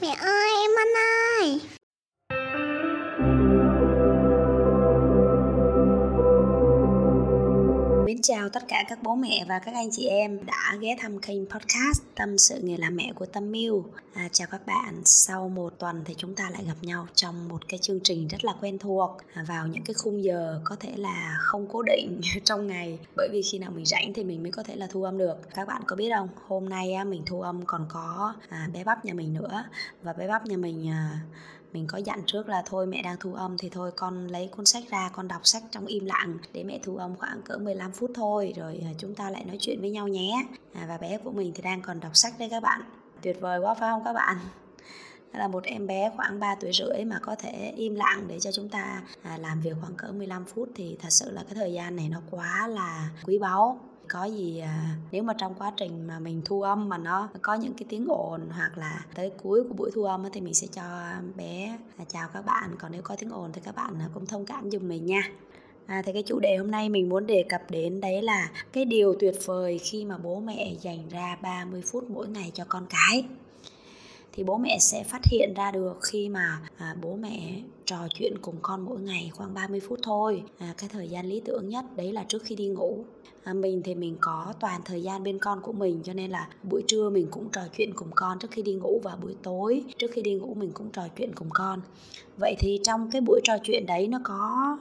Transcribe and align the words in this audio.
Mẹ 0.00 0.08
ơi, 0.08 0.50
em 0.62 0.70
ăn 0.78 0.88
chào 8.28 8.48
tất 8.48 8.68
cả 8.68 8.84
các 8.88 8.98
bố 9.02 9.14
mẹ 9.14 9.44
và 9.48 9.58
các 9.58 9.74
anh 9.74 9.88
chị 9.92 10.06
em 10.06 10.46
đã 10.46 10.76
ghé 10.80 10.96
thăm 11.00 11.18
kênh 11.18 11.46
podcast 11.46 12.02
Tâm 12.14 12.38
sự 12.38 12.60
nghề 12.62 12.76
làm 12.76 12.96
mẹ 12.96 13.12
của 13.14 13.26
Tâm 13.26 13.52
Miu. 13.52 13.84
À, 14.14 14.28
chào 14.32 14.48
các 14.50 14.66
bạn, 14.66 15.02
sau 15.04 15.48
một 15.48 15.78
tuần 15.78 16.02
thì 16.04 16.14
chúng 16.18 16.34
ta 16.34 16.50
lại 16.50 16.64
gặp 16.66 16.74
nhau 16.82 17.06
trong 17.14 17.48
một 17.48 17.68
cái 17.68 17.78
chương 17.78 18.00
trình 18.00 18.28
rất 18.28 18.44
là 18.44 18.52
quen 18.60 18.78
thuộc 18.78 19.16
à, 19.34 19.44
vào 19.48 19.66
những 19.66 19.84
cái 19.84 19.94
khung 19.94 20.24
giờ 20.24 20.60
có 20.64 20.76
thể 20.80 20.92
là 20.96 21.36
không 21.40 21.66
cố 21.72 21.82
định 21.82 22.20
trong 22.44 22.66
ngày 22.66 22.98
bởi 23.16 23.28
vì 23.32 23.42
khi 23.42 23.58
nào 23.58 23.70
mình 23.70 23.84
rảnh 23.84 24.12
thì 24.12 24.24
mình 24.24 24.42
mới 24.42 24.52
có 24.52 24.62
thể 24.62 24.76
là 24.76 24.86
thu 24.90 25.02
âm 25.02 25.18
được. 25.18 25.36
Các 25.54 25.68
bạn 25.68 25.82
có 25.86 25.96
biết 25.96 26.10
không, 26.16 26.28
hôm 26.46 26.68
nay 26.68 27.04
mình 27.04 27.22
thu 27.26 27.40
âm 27.40 27.66
còn 27.66 27.86
có 27.88 28.34
à, 28.48 28.68
bé 28.72 28.84
bắp 28.84 29.04
nhà 29.04 29.14
mình 29.14 29.34
nữa 29.34 29.64
và 30.02 30.12
bé 30.12 30.28
bắp 30.28 30.46
nhà 30.46 30.56
mình 30.56 30.88
à, 30.88 31.20
mình 31.76 31.86
có 31.86 31.98
dặn 31.98 32.22
trước 32.26 32.48
là 32.48 32.62
thôi 32.66 32.86
mẹ 32.86 33.02
đang 33.02 33.16
thu 33.20 33.34
âm 33.34 33.58
thì 33.58 33.68
thôi 33.68 33.90
con 33.96 34.26
lấy 34.26 34.48
cuốn 34.56 34.66
sách 34.66 34.84
ra 34.90 35.10
con 35.12 35.28
đọc 35.28 35.40
sách 35.44 35.62
trong 35.70 35.86
im 35.86 36.04
lặng 36.04 36.38
để 36.52 36.64
mẹ 36.64 36.78
thu 36.82 36.96
âm 36.96 37.16
khoảng 37.16 37.42
cỡ 37.42 37.56
15 37.58 37.92
phút 37.92 38.10
thôi 38.14 38.52
rồi 38.56 38.80
à, 38.84 38.90
chúng 38.98 39.14
ta 39.14 39.30
lại 39.30 39.44
nói 39.44 39.56
chuyện 39.60 39.80
với 39.80 39.90
nhau 39.90 40.08
nhé. 40.08 40.46
À, 40.72 40.84
và 40.88 40.98
bé 40.98 41.18
của 41.18 41.30
mình 41.30 41.52
thì 41.54 41.62
đang 41.62 41.82
còn 41.82 42.00
đọc 42.00 42.16
sách 42.16 42.34
đấy 42.38 42.48
các 42.50 42.62
bạn. 42.62 42.80
Tuyệt 43.22 43.36
vời 43.40 43.60
quá 43.60 43.74
phải 43.74 43.90
không 43.90 44.04
các 44.04 44.12
bạn? 44.12 44.36
Là 45.32 45.48
một 45.48 45.64
em 45.64 45.86
bé 45.86 46.10
khoảng 46.16 46.40
3 46.40 46.54
tuổi 46.54 46.72
rưỡi 46.72 47.04
mà 47.04 47.18
có 47.22 47.34
thể 47.34 47.72
im 47.76 47.94
lặng 47.94 48.24
để 48.28 48.40
cho 48.40 48.52
chúng 48.52 48.68
ta 48.68 49.02
à, 49.22 49.38
làm 49.38 49.60
việc 49.60 49.74
khoảng 49.80 49.94
cỡ 49.94 50.12
15 50.12 50.44
phút 50.44 50.68
thì 50.74 50.96
thật 51.00 51.10
sự 51.10 51.30
là 51.30 51.42
cái 51.42 51.54
thời 51.54 51.72
gian 51.72 51.96
này 51.96 52.08
nó 52.08 52.20
quá 52.30 52.66
là 52.68 53.10
quý 53.26 53.38
báu 53.38 53.80
có 54.08 54.24
gì 54.24 54.58
à, 54.58 54.96
nếu 55.12 55.22
mà 55.22 55.34
trong 55.38 55.54
quá 55.54 55.72
trình 55.76 56.06
mà 56.06 56.18
mình 56.18 56.42
thu 56.44 56.62
âm 56.62 56.88
mà 56.88 56.98
nó 56.98 57.28
có 57.42 57.54
những 57.54 57.74
cái 57.74 57.86
tiếng 57.88 58.06
ồn 58.08 58.40
hoặc 58.50 58.78
là 58.78 59.04
tới 59.14 59.30
cuối 59.42 59.64
của 59.68 59.74
buổi 59.74 59.90
thu 59.94 60.04
âm 60.04 60.24
thì 60.32 60.40
mình 60.40 60.54
sẽ 60.54 60.66
cho 60.66 60.82
bé 61.36 61.78
à, 61.96 62.04
chào 62.08 62.28
các 62.34 62.46
bạn. 62.46 62.70
Còn 62.78 62.92
nếu 62.92 63.02
có 63.02 63.16
tiếng 63.18 63.30
ồn 63.30 63.52
thì 63.52 63.60
các 63.64 63.74
bạn 63.76 63.94
à, 64.00 64.08
cũng 64.14 64.26
thông 64.26 64.46
cảm 64.46 64.70
giùm 64.70 64.88
mình 64.88 65.06
nha. 65.06 65.22
À, 65.86 66.02
thì 66.04 66.12
cái 66.12 66.22
chủ 66.22 66.38
đề 66.40 66.56
hôm 66.56 66.70
nay 66.70 66.88
mình 66.88 67.08
muốn 67.08 67.26
đề 67.26 67.44
cập 67.48 67.70
đến 67.70 68.00
đấy 68.00 68.22
là 68.22 68.50
cái 68.72 68.84
điều 68.84 69.14
tuyệt 69.20 69.34
vời 69.44 69.78
khi 69.78 70.04
mà 70.04 70.18
bố 70.18 70.40
mẹ 70.40 70.74
dành 70.80 71.08
ra 71.08 71.36
30 71.42 71.82
phút 71.92 72.10
mỗi 72.10 72.28
ngày 72.28 72.50
cho 72.54 72.64
con 72.68 72.86
cái 72.90 73.24
thì 74.36 74.44
bố 74.44 74.58
mẹ 74.58 74.78
sẽ 74.78 75.04
phát 75.04 75.24
hiện 75.24 75.54
ra 75.54 75.70
được 75.70 75.98
khi 76.02 76.28
mà 76.28 76.60
à, 76.76 76.96
bố 77.02 77.16
mẹ 77.16 77.62
trò 77.84 77.98
chuyện 78.14 78.38
cùng 78.38 78.54
con 78.62 78.84
mỗi 78.84 79.00
ngày 79.00 79.30
khoảng 79.34 79.54
30 79.54 79.80
phút 79.80 79.98
thôi. 80.02 80.42
À, 80.58 80.74
cái 80.78 80.88
thời 80.92 81.08
gian 81.08 81.26
lý 81.26 81.40
tưởng 81.40 81.68
nhất 81.68 81.84
đấy 81.96 82.12
là 82.12 82.24
trước 82.28 82.42
khi 82.44 82.54
đi 82.54 82.68
ngủ. 82.68 83.04
À, 83.44 83.52
mình 83.52 83.82
thì 83.84 83.94
mình 83.94 84.16
có 84.20 84.54
toàn 84.60 84.80
thời 84.84 85.02
gian 85.02 85.22
bên 85.22 85.38
con 85.38 85.60
của 85.60 85.72
mình 85.72 86.00
cho 86.04 86.12
nên 86.12 86.30
là 86.30 86.48
buổi 86.62 86.82
trưa 86.86 87.10
mình 87.10 87.26
cũng 87.30 87.48
trò 87.52 87.60
chuyện 87.76 87.92
cùng 87.94 88.08
con 88.14 88.38
trước 88.38 88.50
khi 88.50 88.62
đi 88.62 88.74
ngủ 88.74 89.00
và 89.02 89.16
buổi 89.22 89.34
tối 89.42 89.84
trước 89.98 90.10
khi 90.12 90.22
đi 90.22 90.34
ngủ 90.34 90.54
mình 90.54 90.70
cũng 90.74 90.90
trò 90.90 91.02
chuyện 91.18 91.32
cùng 91.34 91.48
con. 91.50 91.80
Vậy 92.36 92.56
thì 92.58 92.80
trong 92.84 93.10
cái 93.10 93.20
buổi 93.20 93.40
trò 93.44 93.54
chuyện 93.62 93.86
đấy 93.86 94.08
nó 94.08 94.18
có 94.24 94.78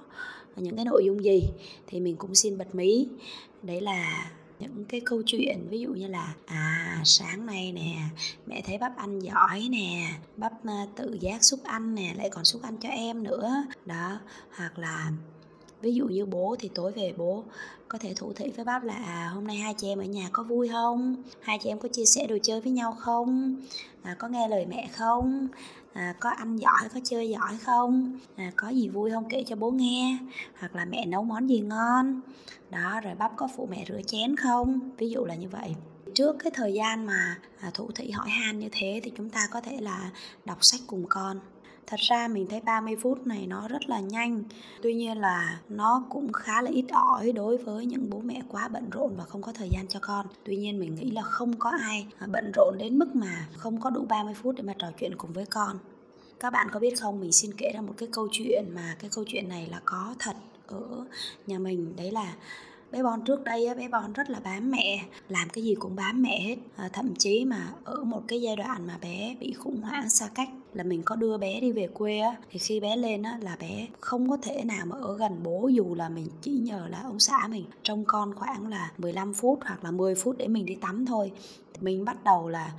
những 0.56 0.76
cái 0.76 0.86
nội 0.86 1.04
dung 1.06 1.24
gì? 1.24 1.44
Thì 1.88 2.00
mình 2.00 2.16
cũng 2.16 2.36
xin 2.36 2.58
bật 2.58 2.76
mí. 2.76 3.08
Đấy 3.64 3.82
là 3.82 4.32
những 4.60 4.86
cái 4.86 5.02
câu 5.06 5.22
chuyện, 5.26 5.68
ví 5.70 5.80
dụ 5.80 5.90
như 5.90 6.08
là 6.08 6.34
à 6.46 7.02
sáng 7.06 7.46
nay 7.46 7.72
nè, 7.72 7.98
mẹ 8.46 8.62
thấy 8.66 8.78
bắp 8.78 8.98
anh 8.98 9.20
giỏi 9.20 9.68
nè, 9.72 10.12
bắp 10.38 10.54
tự 10.96 11.18
giác 11.22 11.44
xúc 11.44 11.60
ăn 11.64 11.96
nè, 11.96 12.14
lại 12.18 12.30
còn 12.30 12.46
xúc 12.46 12.62
ăn 12.62 12.78
cho 12.78 12.90
em 12.90 13.24
nữa. 13.24 13.66
Đó, 13.86 14.20
hoặc 14.58 14.80
là 14.80 15.12
ví 15.82 15.94
dụ 15.94 16.06
như 16.08 16.26
bố 16.26 16.56
thì 16.60 16.70
tối 16.76 16.92
về 16.92 17.14
bố 17.18 17.44
có 17.88 17.98
thể 17.98 18.14
thủ 18.14 18.34
thị 18.34 18.52
với 18.56 18.66
bắp 18.66 18.84
là 18.84 18.94
à, 18.94 19.32
hôm 19.34 19.48
nay 19.48 19.56
hai 19.56 19.74
chị 19.74 19.88
em 19.88 20.00
ở 20.00 20.04
nhà 20.04 20.30
có 20.32 20.44
vui 20.44 20.70
không? 20.70 21.16
Hai 21.40 21.60
chị 21.64 21.70
em 21.70 21.80
có 21.80 21.88
chia 21.88 22.06
sẻ 22.06 22.28
đồ 22.28 22.38
chơi 22.44 22.62
với 22.62 22.72
nhau 22.72 22.96
không? 23.00 23.56
À, 24.04 24.16
có 24.20 24.28
nghe 24.28 24.48
lời 24.48 24.66
mẹ 24.66 24.90
không? 24.94 25.48
À, 25.94 26.16
có 26.20 26.30
ăn 26.30 26.58
giỏi 26.58 26.90
có 26.94 27.00
chơi 27.04 27.30
giỏi 27.30 27.58
không? 27.58 28.20
À, 28.36 28.52
có 28.56 28.70
gì 28.70 28.90
vui 28.90 29.12
không? 29.12 29.30
Kể 29.30 29.44
cho 29.48 29.56
bố 29.56 29.72
nghe. 29.72 30.18
Hoặc 30.60 30.76
là 30.76 30.86
mẹ 30.86 31.06
nấu 31.06 31.24
món 31.24 31.50
gì 31.50 31.60
ngon? 31.60 32.22
Đó 32.70 33.00
rồi 33.04 33.16
bắp 33.16 33.32
có 33.36 33.48
phụ 33.56 33.68
mẹ 33.72 33.86
rửa 33.88 34.02
chén 34.08 34.36
không? 34.36 34.80
Ví 34.98 35.10
dụ 35.10 35.26
là 35.26 35.36
như 35.36 35.50
vậy. 35.50 35.76
Trước 36.14 36.36
cái 36.40 36.52
thời 36.56 36.74
gian 36.74 37.06
mà 37.06 37.38
à, 37.60 37.72
thủ 37.74 37.90
thị 37.96 38.12
hỏi 38.12 38.30
han 38.30 38.60
như 38.60 38.70
thế 38.72 39.02
thì 39.04 39.12
chúng 39.18 39.30
ta 39.30 39.48
có 39.52 39.62
thể 39.62 39.78
là 39.82 40.12
đọc 40.46 40.58
sách 40.62 40.82
cùng 40.88 41.06
con 41.10 41.40
thật 41.88 42.00
ra 42.00 42.28
mình 42.28 42.48
thấy 42.50 42.62
30 42.62 42.96
phút 43.02 43.28
này 43.28 43.48
nó 43.48 43.68
rất 43.68 43.90
là 43.90 44.00
nhanh. 44.00 44.44
Tuy 44.82 44.94
nhiên 44.94 45.18
là 45.18 45.60
nó 45.70 46.04
cũng 46.10 46.34
khá 46.34 46.62
là 46.62 46.72
ít 46.72 46.86
ỏi 46.92 47.32
đối 47.32 47.58
với 47.58 47.86
những 47.86 48.10
bố 48.10 48.22
mẹ 48.22 48.42
quá 48.50 48.68
bận 48.68 48.90
rộn 48.90 49.16
và 49.18 49.24
không 49.24 49.42
có 49.42 49.52
thời 49.52 49.70
gian 49.72 49.88
cho 49.88 50.00
con. 50.02 50.26
Tuy 50.44 50.56
nhiên 50.56 50.80
mình 50.80 50.96
nghĩ 50.96 51.12
là 51.12 51.22
không 51.22 51.56
có 51.60 51.72
ai 51.82 52.08
bận 52.28 52.52
rộn 52.56 52.76
đến 52.78 53.00
mức 53.00 53.16
mà 53.16 53.48
không 53.58 53.82
có 53.82 53.90
đủ 53.90 54.06
30 54.10 54.34
phút 54.34 54.56
để 54.56 54.64
mà 54.64 54.74
trò 54.80 54.88
chuyện 55.00 55.16
cùng 55.18 55.34
với 55.34 55.46
con. 55.46 55.78
Các 56.40 56.54
bạn 56.54 56.68
có 56.72 56.80
biết 56.80 57.02
không, 57.02 57.20
mình 57.20 57.32
xin 57.32 57.52
kể 57.58 57.72
ra 57.74 57.82
một 57.82 57.94
cái 57.98 58.10
câu 58.12 58.28
chuyện 58.32 58.66
mà 58.76 58.96
cái 59.00 59.10
câu 59.16 59.24
chuyện 59.28 59.50
này 59.50 59.68
là 59.72 59.82
có 59.86 60.16
thật 60.20 60.36
ở 60.68 61.06
nhà 61.48 61.60
mình. 61.60 61.96
Đấy 61.96 62.12
là 62.12 62.34
bé 62.96 63.04
Bon 63.04 63.22
trước 63.22 63.44
đây 63.44 63.76
bé 63.76 63.88
Bon 63.88 64.14
rất 64.14 64.30
là 64.30 64.40
bám 64.40 64.72
mẹ 64.72 65.06
làm 65.30 65.50
cái 65.50 65.64
gì 65.64 65.76
cũng 65.76 65.96
bám 65.96 66.22
mẹ 66.22 66.40
hết. 66.40 66.56
À, 66.76 66.90
thậm 66.94 67.16
chí 67.16 67.46
mà 67.46 67.74
ở 67.84 68.04
một 68.04 68.22
cái 68.28 68.42
giai 68.42 68.56
đoạn 68.56 68.88
mà 68.88 68.98
bé 69.02 69.36
bị 69.40 69.54
khủng 69.54 69.82
hoảng 69.82 70.10
xa 70.10 70.30
cách 70.36 70.50
là 70.74 70.84
mình 70.84 71.04
có 71.04 71.16
đưa 71.16 71.38
bé 71.38 71.60
đi 71.60 71.72
về 71.72 71.88
quê 71.88 72.20
á 72.20 72.36
thì 72.52 72.60
khi 72.60 72.80
bé 72.80 72.96
lên 72.96 73.24
á 73.24 73.38
là 73.42 73.58
bé 73.60 73.88
không 74.00 74.30
có 74.30 74.38
thể 74.42 74.64
nào 74.64 74.86
mà 74.86 74.98
ở 75.02 75.18
gần 75.18 75.44
bố 75.44 75.68
dù 75.68 75.96
là 75.96 76.10
mình 76.10 76.28
chỉ 76.42 76.52
nhờ 76.52 76.88
là 76.90 77.02
ông 77.04 77.20
xã 77.20 77.48
mình. 77.50 77.66
Trông 77.84 78.04
con 78.08 78.36
khoảng 78.36 78.68
là 78.68 78.92
15 78.98 79.34
phút 79.34 79.60
hoặc 79.66 79.84
là 79.84 79.92
10 79.92 80.16
phút 80.16 80.36
để 80.38 80.48
mình 80.48 80.66
đi 80.66 80.76
tắm 80.76 81.06
thôi. 81.06 81.32
Mình 81.82 82.06
bắt 82.06 82.24
đầu 82.24 82.50
là 82.50 82.72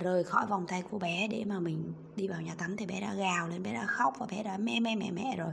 rời 0.00 0.24
khỏi 0.24 0.46
vòng 0.46 0.64
tay 0.68 0.82
của 0.90 0.98
bé 0.98 1.28
để 1.28 1.44
mà 1.44 1.60
mình 1.60 1.92
đi 2.16 2.28
vào 2.28 2.40
nhà 2.40 2.54
tắm 2.58 2.76
thì 2.76 2.86
bé 2.86 3.00
đã 3.00 3.14
gào 3.14 3.48
lên 3.48 3.62
bé 3.62 3.72
đã 3.72 3.86
khóc 3.86 4.14
và 4.18 4.26
bé 4.30 4.42
đã 4.42 4.58
mẹ 4.58 4.80
mẹ 4.80 4.96
mẹ 4.96 5.10
mẹ 5.10 5.36
rồi. 5.36 5.52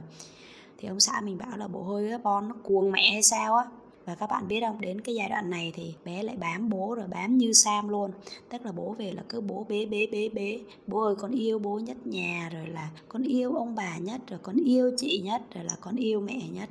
Thì 0.77 0.87
ông 0.87 0.99
xã 0.99 1.21
mình 1.21 1.37
bảo 1.37 1.57
là 1.57 1.67
bộ 1.67 1.83
hơi 1.83 2.11
á 2.11 2.17
bon 2.23 2.47
nó 2.47 2.55
cuồng 2.63 2.91
mẹ 2.91 3.11
hay 3.11 3.23
sao 3.23 3.55
á? 3.55 3.65
Và 4.07 4.15
các 4.15 4.27
bạn 4.27 4.47
biết 4.47 4.59
không 4.61 4.81
đến 4.81 5.01
cái 5.01 5.15
giai 5.15 5.29
đoạn 5.29 5.49
này 5.49 5.71
thì 5.75 5.93
bé 6.05 6.23
lại 6.23 6.35
bám 6.35 6.69
bố 6.69 6.95
rồi 6.95 7.07
bám 7.07 7.37
như 7.37 7.53
sam 7.53 7.89
luôn. 7.89 8.11
Tức 8.49 8.65
là 8.65 8.71
bố 8.71 8.95
về 8.97 9.11
là 9.11 9.23
cứ 9.29 9.41
bố 9.41 9.65
bế 9.69 9.85
bế 9.85 10.07
bế 10.11 10.29
bế. 10.29 10.59
Bố 10.87 11.01
ơi 11.01 11.15
con 11.15 11.31
yêu 11.31 11.59
bố 11.59 11.79
nhất 11.79 12.07
nhà 12.07 12.49
rồi 12.53 12.67
là 12.67 12.89
con 13.09 13.23
yêu 13.23 13.55
ông 13.55 13.75
bà 13.75 13.97
nhất 13.97 14.21
rồi 14.27 14.39
con 14.43 14.55
yêu 14.55 14.91
chị 14.97 15.21
nhất 15.23 15.41
rồi 15.53 15.63
là 15.63 15.75
con 15.81 15.95
yêu 15.95 16.19
mẹ 16.19 16.41
nhất. 16.53 16.69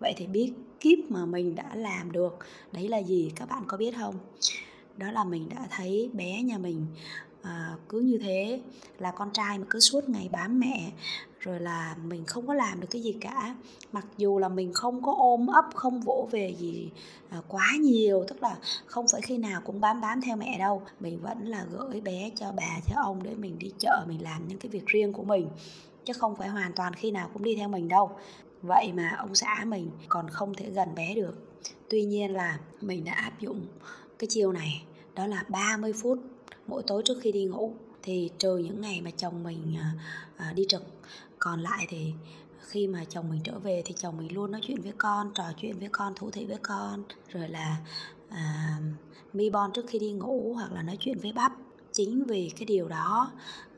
Vậy 0.00 0.14
thì 0.16 0.26
biết 0.26 0.52
kiếp 0.80 0.98
mà 1.08 1.26
mình 1.26 1.54
đã 1.54 1.74
làm 1.74 2.12
được 2.12 2.38
đấy 2.72 2.88
là 2.88 2.98
gì? 2.98 3.32
Các 3.36 3.48
bạn 3.48 3.64
có 3.66 3.76
biết 3.76 3.94
không? 3.96 4.14
Đó 4.96 5.10
là 5.10 5.24
mình 5.24 5.48
đã 5.48 5.66
thấy 5.70 6.10
bé 6.12 6.42
nhà 6.42 6.58
mình 6.58 6.86
à, 7.42 7.76
cứ 7.88 8.00
như 8.00 8.18
thế. 8.18 8.60
Là 8.98 9.10
con 9.10 9.30
trai 9.32 9.58
mà 9.58 9.64
cứ 9.70 9.80
suốt 9.80 10.08
ngày 10.08 10.28
bám 10.32 10.60
mẹ 10.60 10.90
rồi 11.40 11.60
là 11.60 11.96
mình 12.04 12.24
không 12.24 12.46
có 12.46 12.54
làm 12.54 12.80
được 12.80 12.86
cái 12.90 13.02
gì 13.02 13.16
cả. 13.20 13.54
Mặc 13.92 14.06
dù 14.16 14.38
là 14.38 14.48
mình 14.48 14.72
không 14.72 15.02
có 15.02 15.14
ôm 15.18 15.46
ấp, 15.46 15.64
không 15.74 16.00
vỗ 16.00 16.28
về 16.30 16.54
gì 16.58 16.90
à, 17.28 17.42
quá 17.48 17.72
nhiều, 17.80 18.24
tức 18.28 18.42
là 18.42 18.56
không 18.86 19.06
phải 19.12 19.20
khi 19.20 19.38
nào 19.38 19.60
cũng 19.64 19.80
bám 19.80 20.00
bám 20.00 20.20
theo 20.20 20.36
mẹ 20.36 20.58
đâu. 20.58 20.82
Mình 21.00 21.20
vẫn 21.22 21.46
là 21.46 21.66
gửi 21.70 22.00
bé 22.00 22.30
cho 22.36 22.52
bà, 22.52 22.80
cho 22.86 23.00
ông 23.02 23.22
để 23.22 23.34
mình 23.34 23.58
đi 23.58 23.72
chợ, 23.78 24.04
mình 24.08 24.22
làm 24.22 24.48
những 24.48 24.58
cái 24.58 24.70
việc 24.70 24.86
riêng 24.86 25.12
của 25.12 25.24
mình, 25.24 25.48
chứ 26.04 26.12
không 26.12 26.36
phải 26.36 26.48
hoàn 26.48 26.72
toàn 26.72 26.94
khi 26.94 27.10
nào 27.10 27.30
cũng 27.32 27.42
đi 27.42 27.56
theo 27.56 27.68
mình 27.68 27.88
đâu. 27.88 28.10
Vậy 28.62 28.92
mà 28.94 29.14
ông 29.18 29.34
xã 29.34 29.64
mình 29.66 29.90
còn 30.08 30.30
không 30.30 30.54
thể 30.54 30.70
gần 30.70 30.94
bé 30.94 31.14
được. 31.14 31.34
Tuy 31.88 32.04
nhiên 32.04 32.32
là 32.32 32.58
mình 32.80 33.04
đã 33.04 33.12
áp 33.12 33.40
dụng 33.40 33.66
cái 34.18 34.28
chiêu 34.30 34.52
này, 34.52 34.84
đó 35.14 35.26
là 35.26 35.44
30 35.48 35.92
phút 35.92 36.18
mỗi 36.66 36.82
tối 36.86 37.02
trước 37.04 37.18
khi 37.22 37.32
đi 37.32 37.44
ngủ. 37.44 37.74
Thì 38.02 38.30
trừ 38.38 38.56
những 38.56 38.80
ngày 38.80 39.00
mà 39.00 39.10
chồng 39.16 39.42
mình 39.42 39.76
à, 39.80 39.92
à, 40.36 40.52
đi 40.52 40.64
trực 40.68 40.82
còn 41.38 41.60
lại 41.60 41.86
thì 41.88 42.12
khi 42.60 42.86
mà 42.86 43.04
chồng 43.08 43.30
mình 43.30 43.40
trở 43.44 43.58
về 43.58 43.82
thì 43.84 43.94
chồng 43.98 44.16
mình 44.16 44.34
luôn 44.34 44.50
nói 44.50 44.60
chuyện 44.64 44.80
với 44.82 44.92
con 44.98 45.30
trò 45.34 45.44
chuyện 45.56 45.78
với 45.78 45.88
con 45.92 46.12
thủ 46.16 46.30
thị 46.30 46.46
với 46.46 46.58
con. 46.62 47.02
Rồi 47.32 47.48
là 47.48 47.76
à, 48.28 48.78
mi 49.32 49.50
bon 49.50 49.72
trước 49.72 49.84
khi 49.88 49.98
đi 49.98 50.12
ngủ 50.12 50.52
hoặc 50.54 50.72
là 50.72 50.82
nói 50.82 50.96
chuyện 51.00 51.18
với 51.18 51.32
bắp 51.32 51.52
chính 51.92 52.24
vì 52.24 52.52
cái 52.56 52.66
điều 52.66 52.88
đó 52.88 53.30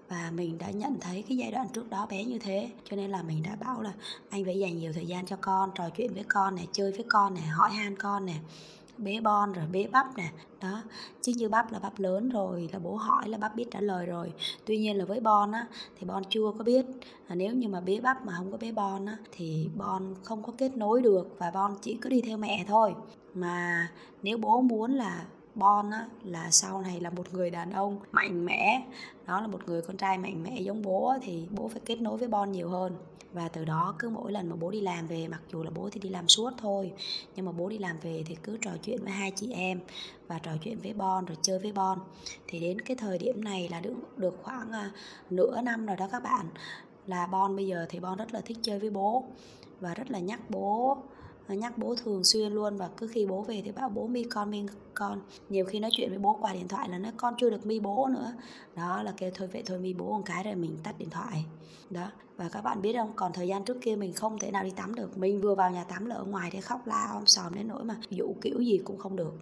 và 0.08 0.30
mình 0.34 0.58
đã 0.58 0.70
nhận 0.70 1.00
thấy 1.00 1.24
cái 1.28 1.36
giai 1.36 1.50
đoạn 1.50 1.66
trước 1.72 1.90
đó 1.90 2.06
bé 2.10 2.24
như 2.24 2.38
thế. 2.38 2.70
Cho 2.84 2.96
nên 2.96 3.10
là 3.10 3.22
mình 3.22 3.42
đã 3.42 3.56
bảo 3.56 3.82
là 3.82 3.92
anh 4.30 4.44
phải 4.44 4.58
dành 4.58 4.78
nhiều 4.78 4.92
thời 4.92 5.06
gian 5.06 5.26
cho 5.26 5.36
con 5.40 5.70
trò 5.74 5.90
chuyện 5.90 6.14
với 6.14 6.24
con 6.28 6.54
này 6.54 6.68
chơi 6.72 6.92
với 6.92 7.04
con 7.08 7.34
này 7.34 7.46
hỏi 7.46 7.70
han 7.70 7.96
con 7.96 8.26
này 8.26 8.40
bế 9.00 9.20
bon 9.20 9.52
rồi 9.52 9.64
bế 9.72 9.86
bắp 9.92 10.06
nè. 10.16 10.30
Đó 10.62 10.82
chứ 11.20 11.32
như 11.36 11.48
bắp 11.48 11.72
là 11.72 11.78
bắp 11.78 11.98
lớn 11.98 12.28
rồi 12.28 12.68
là 12.72 12.78
bố 12.78 12.96
hỏi 12.96 13.28
là 13.28 13.38
bắp 13.38 13.56
biết 13.56 13.70
trả 13.70 13.80
lời 13.80 14.06
rồi. 14.06 14.32
Tuy 14.66 14.78
nhiên 14.78 14.98
là 14.98 15.04
với 15.04 15.20
bon 15.20 15.52
á 15.52 15.66
thì 15.98 16.06
bon 16.06 16.22
chưa 16.28 16.52
có 16.58 16.64
biết. 16.64 16.86
À, 17.26 17.34
nếu 17.34 17.54
như 17.54 17.68
mà 17.68 17.80
bế 17.80 18.00
bắp 18.00 18.26
mà 18.26 18.32
không 18.36 18.52
có 18.52 18.58
bế 18.58 18.72
bon 18.72 19.06
á 19.06 19.16
thì 19.32 19.68
bon 19.76 20.14
không 20.24 20.42
có 20.42 20.52
kết 20.58 20.76
nối 20.76 21.02
được 21.02 21.36
và 21.38 21.50
bon 21.50 21.74
chỉ 21.82 21.94
cứ 21.94 22.08
đi 22.08 22.20
theo 22.20 22.36
mẹ 22.36 22.64
thôi. 22.68 22.94
Mà 23.34 23.88
nếu 24.22 24.38
bố 24.38 24.60
muốn 24.60 24.92
là 24.92 25.24
Bon 25.54 25.90
á, 25.90 26.06
là 26.24 26.50
sau 26.50 26.80
này 26.80 27.00
là 27.00 27.10
một 27.10 27.34
người 27.34 27.50
đàn 27.50 27.72
ông 27.72 27.98
mạnh 28.12 28.44
mẽ 28.44 28.86
đó 29.26 29.40
là 29.40 29.46
một 29.46 29.60
người 29.66 29.82
con 29.82 29.96
trai 29.96 30.18
mạnh 30.18 30.42
mẽ 30.42 30.60
giống 30.60 30.82
bố 30.82 31.14
thì 31.22 31.46
bố 31.50 31.68
phải 31.68 31.80
kết 31.84 32.00
nối 32.00 32.18
với 32.18 32.28
Bon 32.28 32.52
nhiều 32.52 32.68
hơn 32.68 32.96
và 33.32 33.48
từ 33.48 33.64
đó 33.64 33.94
cứ 33.98 34.08
mỗi 34.08 34.32
lần 34.32 34.48
mà 34.48 34.56
bố 34.56 34.70
đi 34.70 34.80
làm 34.80 35.06
về 35.06 35.28
mặc 35.28 35.40
dù 35.52 35.62
là 35.62 35.70
bố 35.70 35.88
thì 35.92 36.00
đi 36.00 36.08
làm 36.08 36.28
suốt 36.28 36.50
thôi 36.58 36.92
nhưng 37.36 37.46
mà 37.46 37.52
bố 37.52 37.68
đi 37.68 37.78
làm 37.78 37.98
về 38.00 38.22
thì 38.26 38.36
cứ 38.42 38.58
trò 38.62 38.70
chuyện 38.82 39.04
với 39.04 39.12
hai 39.12 39.32
chị 39.36 39.52
em 39.52 39.80
và 40.28 40.38
trò 40.38 40.50
chuyện 40.62 40.78
với 40.82 40.92
Bon 40.92 41.24
rồi 41.24 41.36
chơi 41.42 41.58
với 41.58 41.72
Bon. 41.72 41.98
Thì 42.46 42.60
đến 42.60 42.80
cái 42.80 42.96
thời 42.96 43.18
điểm 43.18 43.44
này 43.44 43.68
là 43.68 43.80
được 43.80 43.94
được 44.16 44.38
khoảng 44.42 44.68
uh, 44.68 44.92
nửa 45.32 45.60
năm 45.60 45.86
rồi 45.86 45.96
đó 45.96 46.08
các 46.12 46.22
bạn. 46.22 46.46
Là 47.06 47.26
Bon 47.26 47.56
bây 47.56 47.66
giờ 47.66 47.86
thì 47.88 48.00
Bon 48.00 48.18
rất 48.18 48.34
là 48.34 48.40
thích 48.40 48.58
chơi 48.62 48.78
với 48.78 48.90
bố 48.90 49.24
và 49.80 49.94
rất 49.94 50.10
là 50.10 50.18
nhắc 50.18 50.50
bố 50.50 50.98
nhắc 51.54 51.78
bố 51.78 51.94
thường 51.94 52.24
xuyên 52.24 52.52
luôn 52.52 52.76
và 52.76 52.88
cứ 52.96 53.06
khi 53.06 53.26
bố 53.26 53.42
về 53.42 53.62
thì 53.64 53.72
bảo 53.72 53.88
bố 53.88 54.06
mi 54.06 54.24
con 54.24 54.50
mi 54.50 54.62
con. 54.94 55.20
Nhiều 55.48 55.64
khi 55.64 55.80
nói 55.80 55.90
chuyện 55.94 56.10
với 56.10 56.18
bố 56.18 56.38
qua 56.40 56.52
điện 56.52 56.68
thoại 56.68 56.88
là 56.88 56.98
nói, 56.98 57.12
con 57.16 57.34
chưa 57.38 57.50
được 57.50 57.66
mi 57.66 57.80
bố 57.80 58.06
nữa. 58.06 58.32
Đó, 58.76 59.02
là 59.02 59.12
kêu, 59.16 59.30
thôi 59.34 59.48
vậy 59.52 59.62
thôi, 59.66 59.78
mi 59.78 59.92
bố 59.94 60.04
một 60.18 60.22
cái 60.24 60.44
rồi 60.44 60.54
mình 60.54 60.78
tắt 60.82 60.94
điện 60.98 61.10
thoại. 61.10 61.44
Đó. 61.90 62.06
Và 62.36 62.48
các 62.48 62.60
bạn 62.60 62.82
biết 62.82 62.96
không, 62.96 63.12
còn 63.16 63.32
thời 63.32 63.48
gian 63.48 63.64
trước 63.64 63.78
kia 63.80 63.96
mình 63.96 64.12
không 64.12 64.38
thể 64.38 64.50
nào 64.50 64.64
đi 64.64 64.70
tắm 64.70 64.94
được. 64.94 65.18
Mình 65.18 65.40
vừa 65.40 65.54
vào 65.54 65.70
nhà 65.70 65.84
tắm 65.84 66.06
là 66.06 66.14
ở 66.14 66.24
ngoài 66.24 66.50
thì 66.52 66.60
khóc 66.60 66.86
la 66.86 67.08
om 67.12 67.26
sòm 67.26 67.54
đến 67.54 67.68
nỗi 67.68 67.84
mà 67.84 67.96
dụ 68.10 68.34
kiểu 68.40 68.60
gì 68.60 68.78
cũng 68.84 68.98
không 68.98 69.16
được. 69.16 69.34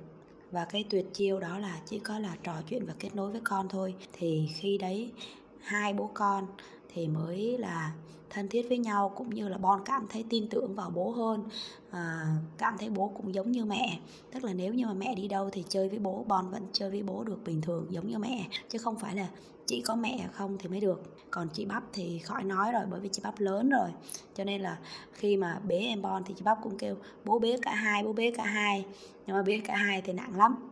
Và 0.51 0.65
cái 0.65 0.85
tuyệt 0.91 1.15
chiêu 1.15 1.41
đó 1.41 1.59
là 1.59 1.81
chỉ 1.87 1.99
có 1.99 2.19
là 2.19 2.37
trò 2.43 2.55
chuyện 2.69 2.87
và 2.87 2.95
kết 2.99 3.15
nối 3.15 3.33
với 3.33 3.41
con 3.45 3.69
thôi. 3.69 3.95
Thì 4.13 4.49
khi 4.55 4.79
đấy, 4.79 5.13
hai 5.61 5.93
bố 5.93 6.11
con 6.15 6.47
thì 6.95 7.09
mới 7.09 7.59
là 7.59 7.93
thân 8.31 8.49
thiết 8.49 8.69
với 8.69 8.79
nhau 8.79 9.13
cũng 9.17 9.31
như 9.31 9.49
là 9.49 9.59
Bon 9.59 9.81
cảm 9.85 10.07
thấy 10.09 10.25
tin 10.29 10.49
tưởng 10.49 10.75
vào 10.75 10.91
bố 10.91 11.11
hơn. 11.11 11.45
À, 11.91 12.27
cảm 12.59 12.79
thấy 12.79 12.91
bố 12.91 13.13
cũng 13.17 13.35
giống 13.35 13.53
như 13.53 13.65
mẹ. 13.65 13.99
Tức 14.33 14.45
là 14.45 14.53
nếu 14.53 14.75
như 14.75 14.87
mà 14.87 14.93
mẹ 14.93 15.15
đi 15.15 15.29
đâu 15.29 15.51
thì 15.53 15.65
chơi 15.69 15.89
với 15.89 15.99
bố 15.99 16.25
Bon 16.29 16.51
vẫn 16.51 16.63
chơi 16.73 16.91
với 16.91 17.03
bố 17.03 17.25
được 17.25 17.45
bình 17.45 17.61
thường 17.61 17.87
giống 17.91 18.09
như 18.09 18.19
mẹ. 18.19 18.49
Chứ 18.69 18.79
không 18.79 18.99
phải 18.99 19.17
là 19.17 19.29
chỉ 19.67 19.81
có 19.81 19.97
mẹ 19.97 20.29
không 20.33 20.59
thì 20.59 20.69
mới 20.69 20.81
được. 20.81 21.17
Còn 21.31 21.49
chị 21.53 21.65
bắp 21.65 21.83
thì 21.93 22.19
khỏi 22.19 22.45
nói 22.45 22.73
rồi 22.73 22.83
bởi 22.91 23.01
vì 23.01 23.09
chị 23.13 23.21
bắp 23.25 23.41
lớn 23.41 23.71
rồi. 23.71 23.89
Cho 24.35 24.45
nên 24.45 24.61
là 24.61 24.79
khi 25.13 25.37
mà 25.37 25.61
bế 25.65 25.79
em 25.79 26.03
Bon 26.03 26.25
thì 26.25 26.35
chị 26.37 26.43
bắp 26.45 26.59
cũng 26.63 26.79
kêu 26.79 26.97
bố 27.25 27.39
bế 27.39 27.57
cả 27.63 27.75
hai 27.75 28.03
bố 28.03 28.13
bế 28.13 28.31
cả 28.31 28.45
hai. 28.45 28.85
Nhưng 29.27 29.37
mà 29.37 29.43
bế 29.43 29.61
cả 29.65 29.77
hai 29.77 30.03
thì 30.03 30.13
nặng 30.13 30.37
lắm 30.37 30.71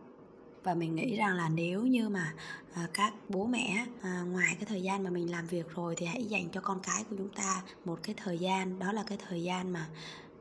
và 0.63 0.73
mình 0.73 0.95
nghĩ 0.95 1.15
rằng 1.15 1.35
là 1.35 1.49
nếu 1.49 1.81
như 1.81 2.09
mà 2.09 2.33
à, 2.73 2.87
các 2.93 3.13
bố 3.29 3.45
mẹ 3.45 3.85
à, 4.01 4.23
ngoài 4.31 4.55
cái 4.59 4.65
thời 4.65 4.81
gian 4.81 5.03
mà 5.03 5.09
mình 5.09 5.31
làm 5.31 5.47
việc 5.47 5.75
rồi 5.75 5.95
thì 5.97 6.05
hãy 6.05 6.25
dành 6.25 6.49
cho 6.49 6.61
con 6.61 6.79
cái 6.79 7.03
của 7.09 7.15
chúng 7.17 7.29
ta 7.29 7.63
một 7.85 7.99
cái 8.03 8.15
thời 8.17 8.37
gian 8.37 8.79
đó 8.79 8.91
là 8.91 9.03
cái 9.07 9.17
thời 9.29 9.43
gian 9.43 9.73
mà 9.73 9.87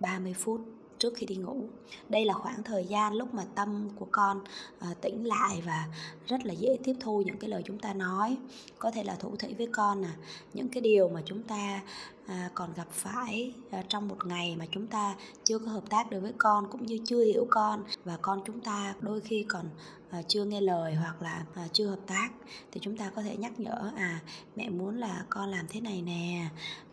30 0.01 0.35
phút 0.35 0.61
trước 0.99 1.13
khi 1.17 1.27
đi 1.27 1.37
ngủ. 1.37 1.69
Đây 2.09 2.25
là 2.25 2.35
khoảng 2.35 2.63
thời 2.63 2.85
gian 2.85 3.13
lúc 3.13 3.35
mà 3.35 3.45
tâm 3.55 3.89
của 3.97 4.07
con 4.11 4.41
à, 4.79 4.89
tỉnh 5.01 5.25
lại 5.25 5.63
và 5.67 5.89
rất 6.27 6.47
là 6.47 6.53
dễ 6.53 6.79
tiếp 6.85 6.95
thu 7.01 7.23
những 7.23 7.39
cái 7.39 7.51
lời 7.51 7.63
chúng 7.67 7.79
ta 7.79 7.95
nói. 7.95 8.37
Có 8.79 8.91
thể 8.91 9.05
là 9.05 9.15
thủ 9.15 9.37
thủy 9.37 9.55
với 9.59 9.69
con 9.73 10.03
nè 10.03 10.11
những 10.55 10.69
cái 10.69 10.81
điều 10.81 11.09
mà 11.09 11.23
chúng 11.25 11.43
ta 11.43 11.83
à, 12.27 12.51
còn 12.55 12.75
gặp 12.75 12.87
phải 12.91 13.55
à, 13.71 13.83
trong 13.89 14.09
một 14.09 14.27
ngày 14.27 14.57
mà 14.59 14.65
chúng 14.71 14.87
ta 14.87 15.15
chưa 15.45 15.59
có 15.59 15.67
hợp 15.67 15.91
tác 15.91 16.11
được 16.11 16.21
với 16.21 16.33
con 16.39 16.71
cũng 16.71 16.87
như 16.87 16.99
chưa 17.05 17.25
hiểu 17.25 17.47
con 17.51 17.85
và 18.05 18.17
con 18.23 18.41
chúng 18.47 18.61
ta 18.61 18.95
đôi 19.01 19.21
khi 19.21 19.45
còn 19.49 19.67
à, 20.11 20.23
chưa 20.29 20.45
nghe 20.45 20.61
lời 20.61 20.95
hoặc 20.95 21.23
là 21.23 21.45
à, 21.55 21.69
chưa 21.73 21.87
hợp 21.87 22.01
tác 22.07 22.29
thì 22.73 22.81
chúng 22.83 22.97
ta 22.97 23.11
có 23.11 23.23
thể 23.23 23.37
nhắc 23.37 23.61
nhở 23.61 23.93
à 23.97 24.21
mẹ 24.57 24.69
muốn 24.69 24.97
là 24.97 25.25
con 25.31 25.49
làm 25.49 25.67
thế 25.69 25.81
này 25.81 26.03
nè 26.03 26.49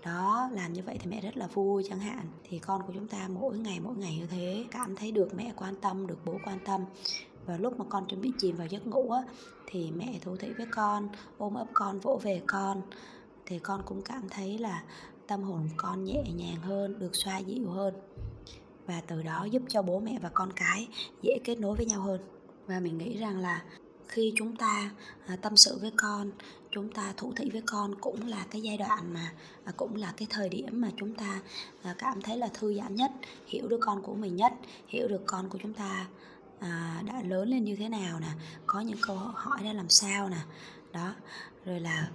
đó 0.06 0.50
làm 0.52 0.74
như 0.74 0.82
vậy 0.86 0.98
thì 1.00 1.10
mẹ 1.10 1.22
rất 1.22 1.38
là 1.38 1.48
vui 1.48 1.84
chẳng 1.90 2.00
hạn. 2.00 2.26
Thì 2.44 2.60
con 2.60 2.82
của 2.88 2.94
chúng 2.94 3.08
ta 3.08 3.28
mỗi 3.28 3.58
ngày 3.58 3.80
mỗi 3.80 3.96
ngày 3.96 4.18
như 4.20 4.28
thế 4.28 4.66
cảm 4.72 4.96
thấy 4.96 5.12
được 5.12 5.36
mẹ 5.36 5.54
quan 5.56 5.76
tâm 5.76 6.08
được 6.08 6.18
bố 6.26 6.38
quan 6.46 6.60
tâm. 6.66 6.82
Và 7.46 7.58
lúc 7.58 7.80
mà 7.80 7.86
con 7.90 8.06
chuẩn 8.08 8.22
bị 8.22 8.32
chìm 8.38 8.56
vào 8.56 8.68
giấc 8.68 8.88
ngủ 8.88 9.12
á, 9.12 9.24
thì 9.66 9.92
mẹ 9.92 10.20
thú 10.22 10.36
thị 10.36 10.50
với 10.58 10.66
con 10.72 11.10
ôm 11.38 11.54
ấp 11.54 11.68
con 11.74 12.00
vỗ 12.00 12.20
về 12.24 12.42
con. 12.48 12.82
Thì 13.46 13.60
con 13.60 13.82
cũng 13.86 14.02
cảm 14.02 14.30
thấy 14.30 14.58
là 14.58 14.84
tâm 15.28 15.44
hồn 15.44 15.70
con 15.78 16.04
nhẹ 16.04 16.24
nhàng 16.36 16.62
hơn, 16.62 17.00
được 17.00 17.16
xoa 17.16 17.38
dịu 17.38 17.70
hơn. 17.70 17.94
Và 18.88 19.02
từ 19.08 19.22
đó 19.22 19.48
giúp 19.52 19.62
cho 19.68 19.82
bố 19.82 20.00
mẹ 20.00 20.20
và 20.22 20.30
con 20.30 20.54
cái 20.56 20.88
dễ 21.22 21.40
kết 21.44 21.56
nối 21.56 21.76
với 21.76 21.86
nhau 21.86 22.02
hơn. 22.02 22.22
Và 22.68 22.80
mình 22.80 22.98
nghĩ 22.98 23.18
rằng 23.18 23.40
là 23.40 23.64
khi 24.08 24.34
chúng 24.36 24.56
ta 24.56 24.92
à, 25.28 25.36
tâm 25.36 25.58
sự 25.58 25.78
với 25.82 25.92
con, 25.98 26.32
chúng 26.72 26.90
ta 26.90 27.14
thủ 27.18 27.34
thị 27.36 27.50
với 27.54 27.62
con 27.66 27.96
cũng 28.02 28.28
là 28.28 28.46
cái 28.52 28.62
giai 28.62 28.78
đoạn 28.78 29.14
mà 29.14 29.34
à, 29.64 29.74
cũng 29.78 29.96
là 29.96 30.14
cái 30.18 30.28
thời 30.30 30.50
điểm 30.50 30.82
mà 30.82 30.90
chúng 30.98 31.16
ta 31.16 31.42
à, 31.82 31.96
cảm 31.98 32.22
thấy 32.22 32.38
là 32.38 32.48
thư 32.54 32.74
giãn 32.74 32.96
nhất, 32.96 33.12
hiểu 33.48 33.68
được 33.68 33.80
con 33.82 34.02
của 34.02 34.14
mình 34.14 34.36
nhất, 34.36 34.54
hiểu 34.88 35.08
được 35.08 35.22
con 35.26 35.50
của 35.50 35.58
chúng 35.62 35.74
ta 35.74 36.08
đã 37.06 37.22
lớn 37.24 37.50
lên 37.50 37.64
như 37.64 37.76
thế 37.76 37.90
nào 37.90 38.20
nè, 38.20 38.28
có 38.68 38.82
những 38.82 38.98
câu 39.02 39.16
hỏi 39.16 39.60
ra 39.64 39.74
làm 39.74 39.90
sao 39.90 40.30
nè. 40.30 40.38
Đó, 40.92 41.14
rồi 41.66 41.80
là 41.80 42.12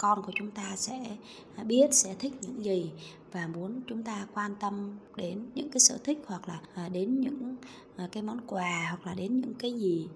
con 0.00 0.22
của 0.22 0.32
chúng 0.34 0.50
ta 0.50 0.76
sẽ 0.76 1.16
biết 1.64 1.94
sẽ 1.94 2.14
thích 2.18 2.32
những 2.40 2.64
gì 2.64 2.90
và 3.32 3.46
muốn 3.46 3.80
chúng 3.86 4.02
ta 4.02 4.26
quan 4.34 4.54
tâm 4.60 4.98
đến 5.16 5.46
những 5.54 5.70
cái 5.70 5.80
sở 5.80 5.98
thích 6.04 6.18
hoặc 6.26 6.48
là 6.48 6.60
à, 6.74 6.88
đến 6.88 7.20
những 7.20 7.56
à, 7.96 8.08
cái 8.12 8.22
món 8.22 8.40
quà 8.46 8.86
hoặc 8.88 9.06
là 9.06 9.14
đến 9.14 9.40
những 9.40 9.54
cái 9.54 9.72
gì 9.72 10.08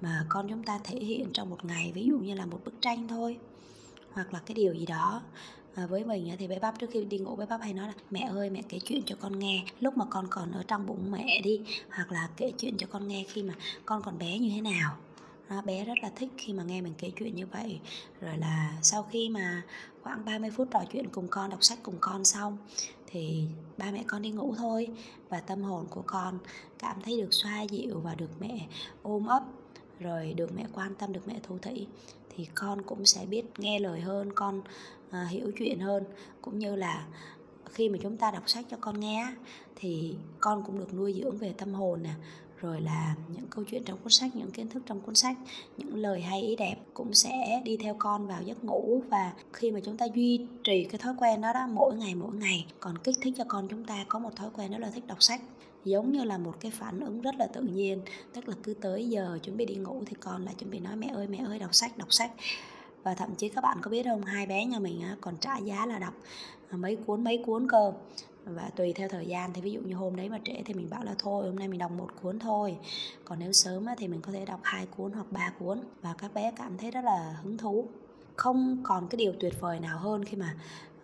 mà 0.00 0.26
con 0.28 0.48
chúng 0.48 0.62
ta 0.62 0.80
thể 0.84 0.98
hiện 0.98 1.28
trong 1.32 1.50
một 1.50 1.64
ngày 1.64 1.92
ví 1.94 2.06
dụ 2.06 2.18
như 2.18 2.34
là 2.34 2.46
một 2.46 2.60
bức 2.64 2.74
tranh 2.80 3.08
thôi 3.08 3.38
hoặc 4.12 4.34
là 4.34 4.40
cái 4.46 4.54
điều 4.54 4.74
gì 4.74 4.86
đó. 4.86 5.22
À, 5.74 5.86
với 5.86 6.04
mình 6.04 6.30
thì 6.38 6.48
bé 6.48 6.58
bắp 6.58 6.78
trước 6.78 6.90
khi 6.92 7.04
đi 7.04 7.18
ngủ 7.18 7.36
bé 7.36 7.46
bắp 7.46 7.60
hay 7.60 7.72
nói 7.72 7.86
là 7.86 7.94
mẹ 8.10 8.20
ơi 8.20 8.50
mẹ 8.50 8.62
kể 8.68 8.78
chuyện 8.78 9.02
cho 9.06 9.16
con 9.20 9.38
nghe. 9.38 9.64
Lúc 9.80 9.96
mà 9.96 10.04
con 10.04 10.26
còn 10.30 10.52
ở 10.52 10.62
trong 10.68 10.86
bụng 10.86 11.10
mẹ 11.10 11.40
đi 11.44 11.60
hoặc 11.90 12.12
là 12.12 12.28
kể 12.36 12.52
chuyện 12.58 12.76
cho 12.76 12.86
con 12.86 13.08
nghe 13.08 13.24
khi 13.28 13.42
mà 13.42 13.54
con 13.84 14.02
còn 14.02 14.18
bé 14.18 14.38
như 14.38 14.50
thế 14.54 14.60
nào 14.60 14.96
đó, 15.52 15.62
bé 15.62 15.84
rất 15.84 15.98
là 16.02 16.10
thích 16.16 16.28
khi 16.36 16.52
mà 16.52 16.62
nghe 16.62 16.80
mình 16.80 16.94
kể 16.98 17.10
chuyện 17.16 17.34
như 17.34 17.46
vậy. 17.46 17.80
Rồi 18.20 18.36
là 18.38 18.78
sau 18.82 19.02
khi 19.02 19.28
mà 19.28 19.62
khoảng 20.02 20.24
30 20.24 20.50
phút 20.50 20.68
trò 20.70 20.84
chuyện 20.92 21.08
cùng 21.08 21.28
con 21.28 21.50
đọc 21.50 21.64
sách 21.64 21.78
cùng 21.82 21.96
con 22.00 22.24
xong 22.24 22.58
thì 23.06 23.44
ba 23.76 23.90
mẹ 23.90 24.04
con 24.06 24.22
đi 24.22 24.30
ngủ 24.30 24.54
thôi 24.58 24.88
và 25.28 25.40
tâm 25.40 25.62
hồn 25.62 25.86
của 25.90 26.02
con 26.06 26.38
cảm 26.78 26.96
thấy 27.02 27.20
được 27.20 27.28
xoa 27.30 27.62
dịu 27.62 28.00
và 28.00 28.14
được 28.14 28.30
mẹ 28.40 28.66
ôm 29.02 29.26
ấp 29.26 29.42
rồi 30.00 30.34
được 30.36 30.50
mẹ 30.56 30.66
quan 30.72 30.94
tâm 30.94 31.12
được 31.12 31.28
mẹ 31.28 31.40
thu 31.42 31.58
thị 31.62 31.86
thì 32.36 32.48
con 32.54 32.82
cũng 32.82 33.06
sẽ 33.06 33.26
biết 33.26 33.44
nghe 33.58 33.78
lời 33.78 34.00
hơn 34.00 34.32
con 34.34 34.62
à, 35.10 35.26
hiểu 35.30 35.52
chuyện 35.58 35.80
hơn 35.80 36.04
cũng 36.42 36.58
như 36.58 36.76
là 36.76 37.06
khi 37.72 37.88
mà 37.88 37.98
chúng 38.02 38.16
ta 38.16 38.30
đọc 38.30 38.42
sách 38.46 38.64
cho 38.70 38.76
con 38.80 39.00
nghe 39.00 39.26
thì 39.76 40.14
con 40.40 40.62
cũng 40.66 40.78
được 40.78 40.94
nuôi 40.94 41.20
dưỡng 41.22 41.36
về 41.36 41.52
tâm 41.52 41.74
hồn 41.74 42.02
nè, 42.02 42.14
rồi 42.60 42.80
là 42.80 43.14
những 43.28 43.46
câu 43.50 43.64
chuyện 43.64 43.84
trong 43.84 43.98
cuốn 43.98 44.10
sách, 44.10 44.36
những 44.36 44.50
kiến 44.50 44.68
thức 44.68 44.82
trong 44.86 45.00
cuốn 45.00 45.14
sách, 45.14 45.36
những 45.76 45.96
lời 45.96 46.20
hay, 46.20 46.42
ý 46.42 46.56
đẹp 46.56 46.76
cũng 46.94 47.14
sẽ 47.14 47.62
đi 47.64 47.76
theo 47.76 47.96
con 47.98 48.26
vào 48.26 48.42
giấc 48.42 48.64
ngủ. 48.64 49.02
Và 49.08 49.32
khi 49.52 49.70
mà 49.70 49.80
chúng 49.80 49.96
ta 49.96 50.06
duy 50.14 50.46
trì 50.64 50.84
cái 50.84 50.98
thói 50.98 51.14
quen 51.18 51.40
đó 51.40 51.52
đó 51.52 51.66
mỗi 51.72 51.96
ngày 51.96 52.14
mỗi 52.14 52.34
ngày, 52.34 52.66
còn 52.80 52.98
kích 52.98 53.16
thích 53.20 53.34
cho 53.38 53.44
con 53.48 53.68
chúng 53.68 53.84
ta 53.84 54.04
có 54.08 54.18
một 54.18 54.36
thói 54.36 54.50
quen 54.56 54.70
đó 54.70 54.78
là 54.78 54.90
thích 54.90 55.06
đọc 55.06 55.22
sách, 55.22 55.40
giống 55.84 56.12
như 56.12 56.24
là 56.24 56.38
một 56.38 56.54
cái 56.60 56.70
phản 56.70 57.00
ứng 57.00 57.20
rất 57.20 57.34
là 57.38 57.46
tự 57.46 57.62
nhiên. 57.62 58.00
Tức 58.32 58.48
là 58.48 58.54
cứ 58.62 58.74
tới 58.74 59.08
giờ 59.08 59.38
chuẩn 59.42 59.56
bị 59.56 59.64
đi 59.66 59.74
ngủ 59.74 60.02
thì 60.06 60.16
con 60.20 60.44
lại 60.44 60.54
chuẩn 60.58 60.70
bị 60.70 60.78
nói, 60.78 60.96
mẹ 60.96 61.08
ơi 61.14 61.26
mẹ 61.28 61.38
ơi, 61.46 61.58
đọc 61.58 61.74
sách 61.74 61.98
đọc 61.98 62.12
sách 62.12 62.30
và 63.02 63.14
thậm 63.14 63.34
chí 63.34 63.48
các 63.48 63.60
bạn 63.60 63.78
có 63.82 63.90
biết 63.90 64.06
không, 64.06 64.22
hai 64.22 64.46
bé 64.46 64.64
nhà 64.64 64.78
mình 64.78 65.02
còn 65.20 65.36
trả 65.36 65.56
giá 65.56 65.86
là 65.86 65.98
đọc 65.98 66.14
à, 66.70 66.76
mấy 66.76 66.96
cuốn 66.96 67.24
mấy 67.24 67.42
cuốn 67.46 67.68
cơ. 67.68 67.92
Và 68.44 68.70
tùy 68.76 68.92
theo 68.92 69.08
thời 69.08 69.26
gian 69.26 69.52
thì 69.52 69.60
ví 69.60 69.72
dụ 69.72 69.80
như 69.80 69.94
hôm 69.94 70.16
đấy 70.16 70.28
mà 70.28 70.38
trễ 70.44 70.62
thì 70.64 70.74
mình 70.74 70.90
bảo 70.90 71.04
là 71.04 71.14
thôi, 71.18 71.46
hôm 71.46 71.56
nay 71.56 71.68
mình 71.68 71.78
đọc 71.78 71.90
một 71.90 72.08
cuốn 72.22 72.38
thôi. 72.38 72.76
Còn 73.24 73.38
nếu 73.38 73.52
sớm 73.52 73.86
thì 73.98 74.08
mình 74.08 74.20
có 74.20 74.32
thể 74.32 74.44
đọc 74.44 74.60
hai 74.62 74.86
cuốn 74.86 75.12
hoặc 75.12 75.26
ba 75.30 75.52
cuốn. 75.58 75.80
Và 76.02 76.14
các 76.18 76.34
bé 76.34 76.52
cảm 76.56 76.78
thấy 76.78 76.90
rất 76.90 77.04
là 77.04 77.36
hứng 77.42 77.58
thú. 77.58 77.86
Không 78.36 78.80
còn 78.82 79.08
cái 79.08 79.16
điều 79.16 79.32
tuyệt 79.40 79.54
vời 79.60 79.80
nào 79.80 79.98
hơn 79.98 80.24
khi 80.24 80.36
mà 80.36 80.56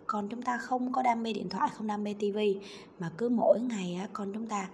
con 0.07 0.27
chúng 0.29 0.41
ta 0.41 0.57
không 0.57 0.91
có 0.91 1.01
đam 1.01 1.23
mê 1.23 1.33
điện 1.33 1.49
thoại, 1.49 1.69
không 1.73 1.87
đam 1.87 2.03
mê 2.03 2.15
tivi 2.19 2.59
mà 2.99 3.11
cứ 3.17 3.29
mỗi 3.29 3.59
ngày 3.59 3.99
con 4.13 4.33
chúng 4.33 4.47
ta 4.47 4.69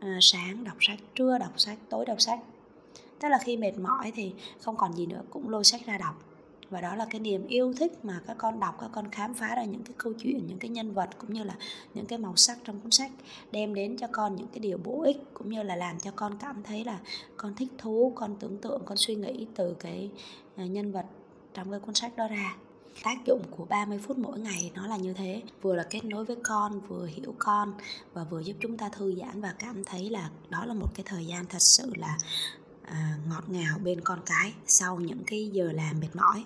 à, 0.00 0.18
sáng 0.20 0.64
đọc 0.64 0.76
sách, 0.80 0.98
trưa 1.14 1.38
đọc 1.38 1.52
sách, 1.56 1.78
tối 1.88 2.06
đọc 2.06 2.20
sách. 2.20 2.40
Tức 3.20 3.28
là 3.28 3.38
khi 3.38 3.56
mệt 3.56 3.78
mỏi 3.78 4.12
thì 4.14 4.32
không 4.60 4.76
còn 4.76 4.92
gì 4.92 5.06
nữa, 5.06 5.22
cũng 5.30 5.48
lôi 5.48 5.64
sách 5.64 5.86
ra 5.86 5.98
đọc 5.98 6.14
và 6.74 6.80
đó 6.80 6.94
là 6.94 7.06
cái 7.10 7.20
niềm 7.20 7.46
yêu 7.46 7.74
thích 7.78 8.04
mà 8.04 8.20
các 8.26 8.38
con 8.38 8.60
đọc 8.60 8.76
các 8.80 8.90
con 8.92 9.10
khám 9.10 9.34
phá 9.34 9.54
ra 9.54 9.64
những 9.64 9.82
cái 9.82 9.94
câu 9.98 10.12
chuyện 10.12 10.46
những 10.46 10.58
cái 10.58 10.68
nhân 10.68 10.94
vật 10.94 11.10
cũng 11.18 11.32
như 11.32 11.44
là 11.44 11.54
những 11.94 12.06
cái 12.06 12.18
màu 12.18 12.36
sắc 12.36 12.58
trong 12.64 12.80
cuốn 12.80 12.90
sách 12.90 13.10
đem 13.52 13.74
đến 13.74 13.96
cho 13.96 14.06
con 14.12 14.36
những 14.36 14.46
cái 14.46 14.58
điều 14.58 14.78
bổ 14.78 15.02
ích 15.02 15.16
cũng 15.34 15.50
như 15.50 15.62
là 15.62 15.76
làm 15.76 15.98
cho 15.98 16.10
con 16.16 16.38
cảm 16.38 16.62
thấy 16.62 16.84
là 16.84 16.98
con 17.36 17.54
thích 17.54 17.68
thú 17.78 18.12
con 18.16 18.36
tưởng 18.40 18.58
tượng 18.58 18.82
con 18.84 18.96
suy 18.96 19.14
nghĩ 19.14 19.46
từ 19.54 19.74
cái 19.74 20.10
à, 20.56 20.66
nhân 20.66 20.92
vật 20.92 21.06
trong 21.54 21.70
cái 21.70 21.80
cuốn 21.80 21.94
sách 21.94 22.16
đó 22.16 22.28
ra. 22.28 22.56
Tác 23.04 23.24
dụng 23.26 23.42
của 23.50 23.64
30 23.64 23.98
phút 23.98 24.18
mỗi 24.18 24.38
ngày 24.38 24.70
nó 24.74 24.86
là 24.86 24.96
như 24.96 25.12
thế 25.12 25.42
vừa 25.62 25.74
là 25.74 25.86
kết 25.90 26.04
nối 26.04 26.24
với 26.24 26.36
con 26.44 26.80
vừa 26.80 27.06
hiểu 27.06 27.34
con 27.38 27.72
và 28.12 28.24
vừa 28.24 28.40
giúp 28.40 28.56
chúng 28.60 28.76
ta 28.76 28.88
thư 28.88 29.14
giãn 29.14 29.40
và 29.40 29.54
cảm 29.58 29.84
thấy 29.84 30.10
là 30.10 30.30
đó 30.48 30.64
là 30.64 30.74
một 30.74 30.88
cái 30.94 31.04
thời 31.06 31.26
gian 31.26 31.46
thật 31.46 31.62
sự 31.62 31.92
là 31.96 32.18
à, 32.82 33.18
ngọt 33.28 33.44
ngào 33.48 33.78
bên 33.78 34.00
con 34.00 34.18
cái 34.26 34.52
sau 34.66 35.00
những 35.00 35.22
cái 35.26 35.50
giờ 35.52 35.72
làm 35.72 36.00
mệt 36.00 36.16
mỏi 36.16 36.44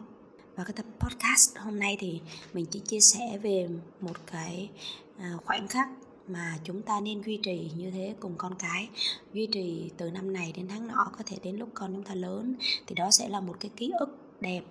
và 0.59 0.65
cái 0.65 0.73
tập 0.73 0.87
podcast 0.99 1.59
hôm 1.59 1.79
nay 1.79 1.97
thì 2.00 2.21
mình 2.53 2.67
chỉ 2.67 2.81
chia 2.81 3.00
sẻ 3.00 3.38
về 3.43 3.69
một 4.00 4.17
cái 4.27 4.71
à, 5.19 5.33
khoảnh 5.45 5.69
khắc 5.69 5.88
mà 6.29 6.59
chúng 6.65 6.83
ta 6.83 7.00
nên 7.00 7.23
duy 7.23 7.37
trì 7.43 7.71
như 7.77 7.91
thế 7.91 8.15
cùng 8.21 8.35
con 8.38 8.55
cái. 8.59 8.88
Duy 9.33 9.47
trì 9.47 9.91
từ 9.97 10.11
năm 10.11 10.33
này 10.33 10.53
đến 10.57 10.69
tháng 10.69 10.87
nọ, 10.87 11.11
có 11.19 11.25
thể 11.27 11.37
đến 11.43 11.57
lúc 11.57 11.69
con 11.75 11.95
chúng 11.95 12.03
ta 12.03 12.15
lớn, 12.15 12.55
thì 12.87 12.95
đó 12.95 13.11
sẽ 13.11 13.29
là 13.29 13.41
một 13.41 13.57
cái 13.61 13.71
ký 13.77 13.93
ức 13.99 14.19
đẹp 14.41 14.62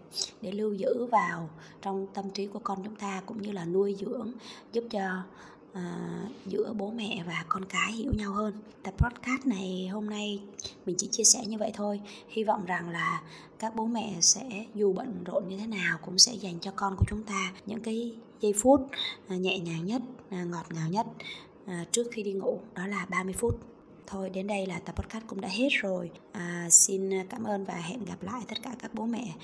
để 0.42 0.52
lưu 0.52 0.74
giữ 0.74 1.06
vào 1.06 1.50
trong 1.82 2.08
tâm 2.14 2.30
trí 2.30 2.48
của 2.48 2.60
con 2.60 2.84
chúng 2.84 2.96
ta, 2.96 3.22
cũng 3.26 3.42
như 3.42 3.52
là 3.52 3.66
nuôi 3.66 3.96
dưỡng, 4.00 4.32
giúp 4.74 4.84
cho 4.92 5.24
uh, 5.78 6.32
giữa 6.46 6.74
bố 6.74 6.92
mẹ 6.92 7.24
và 7.28 7.46
con 7.50 7.66
cái 7.66 7.92
hiểu 7.92 8.12
nhau 8.18 8.32
hơn. 8.34 8.54
Tập 8.84 8.94
podcast 8.98 9.46
này 9.46 9.88
hôm 9.88 10.10
nay 10.10 10.42
mình 10.86 10.96
chỉ 10.98 11.08
chia 11.12 11.24
sẻ 11.24 11.46
như 11.46 11.58
vậy 11.58 11.72
thôi. 11.74 12.02
Hy 12.28 12.44
vọng 12.44 12.66
rằng 12.66 12.90
là 12.90 13.22
các 13.60 13.76
bố 13.76 13.86
mẹ 13.86 14.14
sẽ 14.22 14.66
dù 14.76 14.94
bận 14.94 15.24
rộn 15.26 15.50
như 15.50 15.58
thế 15.58 15.68
nào 15.68 15.98
cũng 16.06 16.18
sẽ 16.18 16.34
dành 16.34 16.60
cho 16.60 16.72
con 16.76 16.96
của 16.98 17.06
chúng 17.08 17.24
ta 17.24 17.52
những 17.66 17.80
cái 17.80 18.16
giây 18.40 18.54
phút 18.54 18.82
uh, 19.34 19.42
nhẹ 19.42 19.60
nhàng 19.60 19.86
nhất 19.86 20.02
uh, 20.28 20.48
ngọt 20.48 20.66
ngào 20.70 20.90
nhất 20.90 21.08
uh, 21.66 21.92
trước 21.92 22.08
khi 22.12 22.24
đi 22.24 22.34
ngủ 22.34 22.60
đó 22.76 22.88
là 22.88 23.06
30 23.10 23.34
phút. 23.34 23.60
Thôi 24.08 24.30
đến 24.30 24.48
đây 24.48 24.66
là 24.66 24.80
tập 24.80 24.96
podcast 24.96 25.24
cũng 25.28 25.42
đã 25.42 25.48
hết 25.48 25.70
rồi. 25.72 26.12
À, 26.32 26.68
xin 26.72 27.28
cảm 27.30 27.44
ơn 27.44 27.66
và 27.66 27.74
hẹn 27.74 28.06
gặp 28.06 28.24
lại 28.24 28.42
tất 28.48 28.58
cả 28.64 28.76
các 28.80 28.94
bố 28.94 29.06
mẹ 29.06 29.36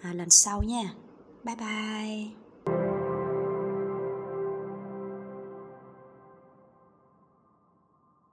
à, 0.00 0.12
lần 0.12 0.30
sau 0.30 0.62
nha. 0.62 0.94
Bye 1.44 1.56
bye. 1.56 2.45